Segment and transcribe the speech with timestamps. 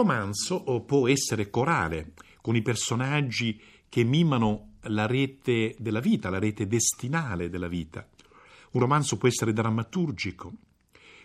[0.00, 6.66] romanzo può essere corale, con i personaggi che mimano la rete della vita, la rete
[6.66, 8.08] destinale della vita.
[8.72, 10.52] Un romanzo può essere drammaturgico,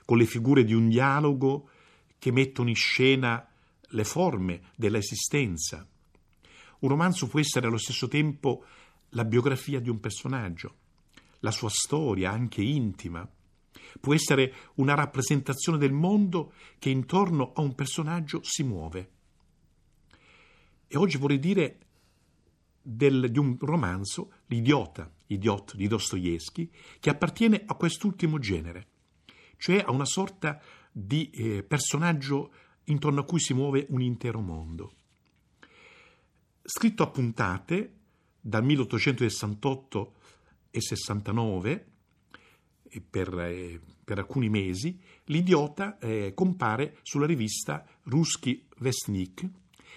[0.04, 1.70] con le figure di un dialogo
[2.20, 3.48] che mettono in scena
[3.88, 5.88] le forme dell'esistenza.
[6.80, 8.66] Un romanzo può essere allo stesso tempo
[9.10, 10.76] la biografia di un personaggio,
[11.40, 13.26] la sua storia, anche intima.
[14.00, 19.10] Può essere una rappresentazione del mondo che intorno a un personaggio si muove.
[20.88, 21.80] E oggi vorrei dire
[22.82, 26.70] del, di un romanzo, L'idiota, Idiot di Dostoevsky,
[27.00, 28.88] che appartiene a quest'ultimo genere,
[29.58, 30.62] cioè a una sorta
[30.92, 32.52] di eh, personaggio
[32.86, 34.94] intorno a cui si muove un intero mondo.
[36.62, 37.94] Scritto a puntate
[38.40, 40.14] dal 1868
[40.70, 41.86] e 69,
[43.10, 49.48] per, eh, per, alcuni mesi, l'idiota eh, compare sulla rivista Ruski Vestnik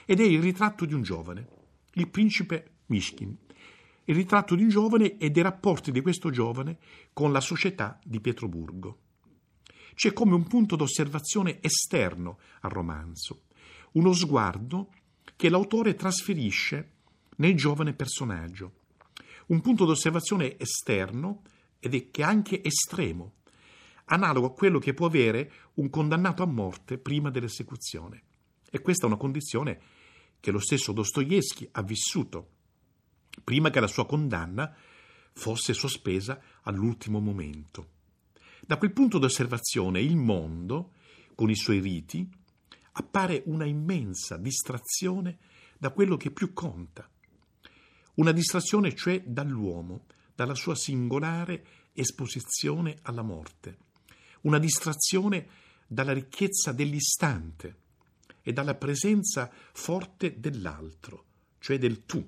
[0.05, 1.49] ed è il ritratto di un giovane,
[1.95, 3.37] il principe Mishkin.
[4.05, 6.79] Il ritratto di un giovane e dei rapporti di questo giovane
[7.13, 9.01] con la società di Pietroburgo.
[9.95, 13.43] C'è come un punto d'osservazione esterno al romanzo,
[13.93, 14.93] uno sguardo
[15.37, 16.93] che l'autore trasferisce
[17.37, 18.73] nel giovane personaggio.
[19.49, 21.43] Un punto d'osservazione esterno
[21.79, 23.35] ed è che anche estremo,
[24.07, 28.23] analogo a quello che può avere un condannato a morte prima dell'esecuzione.
[28.71, 29.81] E questa è una condizione
[30.41, 32.57] che lo stesso Dostoevsky ha vissuto
[33.43, 34.75] prima che la sua condanna
[35.33, 37.97] fosse sospesa all'ultimo momento.
[38.67, 40.93] Da quel punto d'osservazione il mondo,
[41.35, 42.29] con i suoi riti,
[42.93, 45.39] appare una immensa distrazione
[45.79, 47.09] da quello che più conta.
[48.15, 50.07] Una distrazione cioè dall'uomo,
[50.39, 53.79] dalla sua singolare esposizione alla morte.
[54.43, 55.49] Una distrazione
[55.85, 57.77] dalla ricchezza dell'istante
[58.43, 61.25] e dalla presenza forte dell'altro,
[61.59, 62.25] cioè del tu,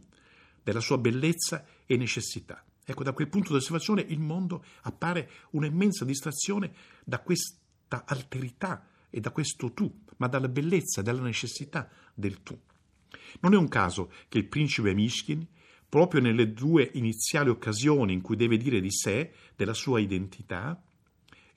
[0.60, 2.64] della sua bellezza e necessità.
[2.84, 6.74] Ecco, da quel punto di osservazione il mondo appare un'immensa distrazione
[7.04, 12.60] da questa alterità e da questo tu, ma dalla bellezza, dalla necessità del tu.
[13.38, 15.46] Non è un caso che il principe Mishkin,
[15.90, 20.80] proprio nelle due iniziali occasioni in cui deve dire di sé, della sua identità,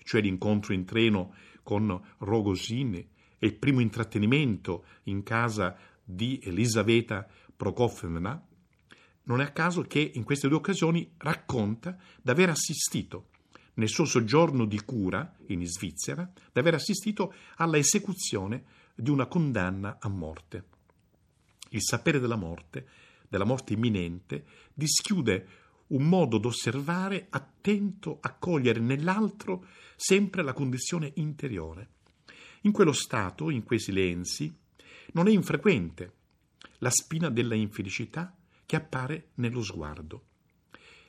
[0.03, 3.07] cioè l'incontro in treno con Rogozin e
[3.39, 8.47] il primo intrattenimento in casa di Elisaveta Prokofevna,
[9.25, 13.27] non è a caso che in queste due occasioni racconta di aver assistito
[13.75, 18.63] nel suo soggiorno di cura in Svizzera, di assistito alla esecuzione
[18.95, 20.65] di una condanna a morte.
[21.69, 22.88] Il sapere della morte,
[23.33, 24.45] della morte imminente,
[24.75, 25.47] dischiude
[25.88, 31.89] un modo d'osservare attento a cogliere nell'altro sempre la condizione interiore.
[32.61, 34.55] In quello stato, in quei silenzi,
[35.13, 36.13] non è infrequente
[36.77, 38.35] la spina della infelicità
[38.67, 40.25] che appare nello sguardo.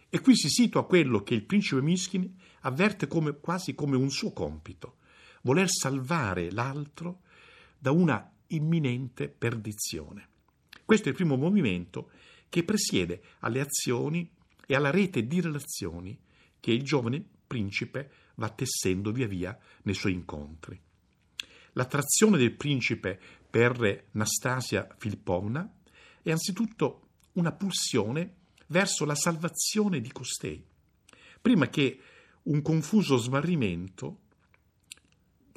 [0.09, 4.33] E qui si situa quello che il principe Miskin avverte come, quasi come un suo
[4.33, 4.97] compito,
[5.43, 7.21] voler salvare l'altro
[7.79, 10.29] da una imminente perdizione.
[10.85, 12.11] Questo è il primo movimento
[12.49, 14.31] che presiede alle azioni
[14.67, 16.19] e alla rete di relazioni
[16.61, 20.81] che il giovane principe va tessendo via via nei suoi incontri.
[21.73, 23.19] L'attrazione del principe
[23.51, 25.73] per Nastasia Filippovna
[26.23, 28.37] è anzitutto una pulsione
[28.69, 30.65] verso la salvazione di costei,
[31.41, 32.01] prima che
[32.45, 34.21] un confuso smarrimento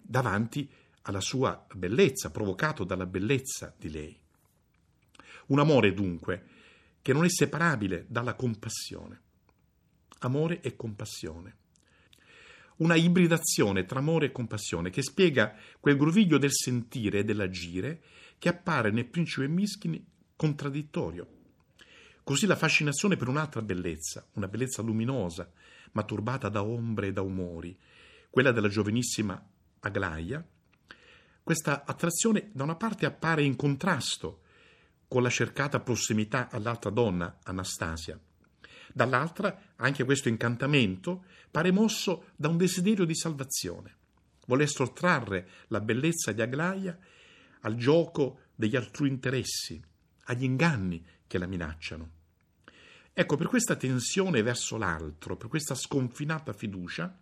[0.01, 0.69] davanti
[1.03, 4.19] alla sua bellezza, provocato dalla bellezza di lei.
[5.47, 6.43] Un amore dunque
[7.01, 9.21] che non è separabile dalla compassione.
[10.19, 11.55] Amore e compassione.
[12.77, 18.01] Una ibridazione tra amore e compassione che spiega quel groviglio del sentire e dell'agire
[18.37, 20.03] che appare nel principe Miskin
[20.35, 21.35] contraddittorio
[22.27, 25.49] Così la fascinazione per un'altra bellezza, una bellezza luminosa,
[25.93, 27.79] ma turbata da ombre e da umori,
[28.29, 29.41] quella della giovanissima
[29.79, 30.45] Aglaia,
[31.41, 34.41] questa attrazione da una parte appare in contrasto
[35.07, 38.19] con la cercata prossimità all'altra donna, Anastasia.
[38.93, 43.95] Dall'altra, anche questo incantamento pare mosso da un desiderio di salvazione.
[44.45, 46.97] Vuole sottrarre la bellezza di Aglaia
[47.61, 49.81] al gioco degli altrui interessi,
[50.25, 52.11] agli inganni che la minacciano.
[53.13, 57.17] Ecco, per questa tensione verso l'altro, per questa sconfinata fiducia,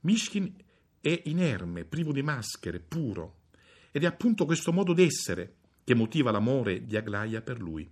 [0.00, 0.52] Mishkin
[1.00, 3.40] è inerme, privo di maschere, puro.
[3.90, 7.88] Ed è appunto questo modo d'essere che motiva l'amore di Aglaia per lui.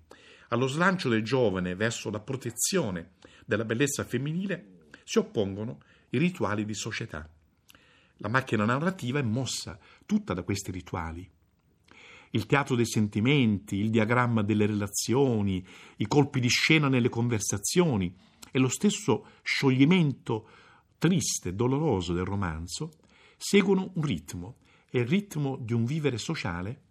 [0.49, 3.13] Allo slancio del giovane verso la protezione
[3.47, 7.29] della bellezza femminile si oppongono i rituali di società.
[8.19, 11.29] La macchina narrativa è mossa tutta da questi rituali.
[12.33, 15.67] il teatro dei sentimenti, il diagramma delle relazioni,
[15.97, 18.15] i colpi di scena nelle conversazioni
[18.53, 20.49] e lo stesso scioglimento
[20.99, 22.93] triste, doloroso del romanzo,
[23.37, 24.59] seguono un ritmo,
[24.89, 26.83] è il ritmo di un vivere sociale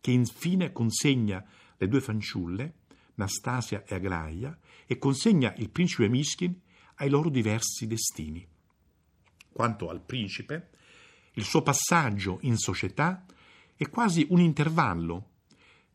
[0.00, 1.44] che infine consegna
[1.76, 2.74] le due fanciulle,
[3.14, 6.58] Nastasia e Agraia, e consegna il principe Mishkin
[6.96, 8.46] ai loro diversi destini.
[9.52, 10.70] Quanto al principe,
[11.34, 13.24] il suo passaggio in società
[13.76, 15.28] è quasi un intervallo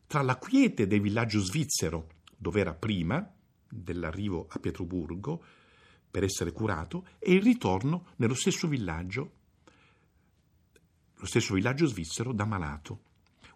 [0.06, 3.28] tra la quiete del villaggio svizzero, dove era prima
[3.68, 5.44] dell'arrivo a Pietroburgo
[6.10, 9.32] per essere curato, e il ritorno nello stesso villaggio,
[11.14, 13.00] lo stesso villaggio svizzero da malato.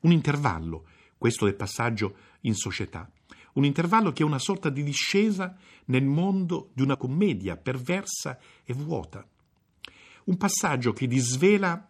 [0.00, 0.86] Un intervallo,
[1.18, 3.10] questo del passaggio in società,
[3.54, 5.56] un intervallo che è una sorta di discesa
[5.86, 9.26] nel mondo di una commedia perversa e vuota.
[10.24, 11.86] Un passaggio che disvela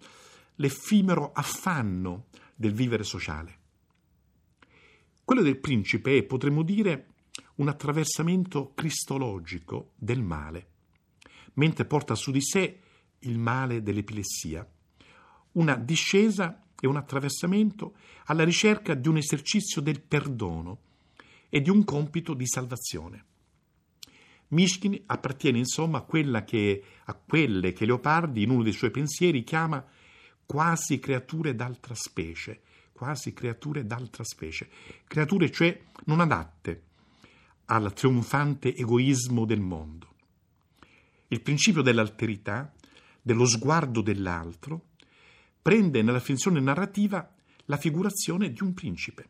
[0.57, 3.59] l'effimero affanno del vivere sociale.
[5.25, 7.07] Quello del principe è, potremmo dire,
[7.57, 10.69] un attraversamento cristologico del male,
[11.55, 12.81] mentre porta su di sé
[13.21, 14.67] il male dell'epilessia,
[15.53, 17.95] una discesa e un attraversamento
[18.25, 20.79] alla ricerca di un esercizio del perdono
[21.49, 23.25] e di un compito di salvazione.
[24.49, 29.85] Mishkin appartiene insomma a, che, a quelle che Leopardi in uno dei suoi pensieri chiama
[30.45, 32.63] quasi creature d'altra specie,
[32.93, 34.69] quasi creature d'altra specie,
[35.07, 36.83] creature cioè non adatte
[37.67, 40.09] al trionfante egoismo del mondo.
[41.29, 42.73] Il principio dell'alterità,
[43.23, 44.87] dello sguardo dell'altro,
[45.63, 47.35] prende nella finzione narrativa
[47.67, 49.29] la figurazione di un principe,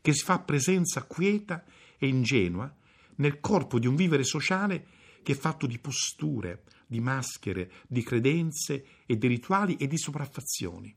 [0.00, 1.64] che si fa presenza quieta
[1.98, 2.72] e ingenua
[3.16, 4.86] nel corpo di un vivere sociale
[5.22, 10.94] che è fatto di posture, di maschere, di credenze e di rituali e di sopraffazioni.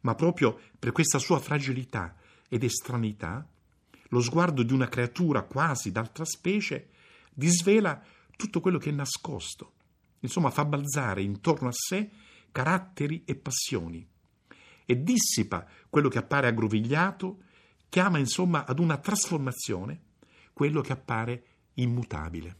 [0.00, 2.16] Ma proprio per questa sua fragilità
[2.48, 3.48] ed estranità,
[4.08, 6.90] lo sguardo di una creatura quasi d'altra specie
[7.32, 8.02] disvela
[8.36, 9.72] tutto quello che è nascosto,
[10.20, 12.10] insomma fa balzare intorno a sé
[12.56, 14.08] caratteri e passioni
[14.86, 17.42] e dissipa quello che appare aggrovigliato,
[17.90, 20.00] chiama insomma ad una trasformazione
[20.54, 21.44] quello che appare
[21.74, 22.56] immutabile.